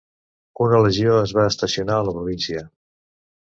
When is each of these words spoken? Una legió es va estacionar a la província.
Una 0.67 0.79
legió 0.85 1.17
es 1.25 1.33
va 1.41 1.45
estacionar 1.51 1.99
a 1.99 2.07
la 2.09 2.17
província. 2.17 2.65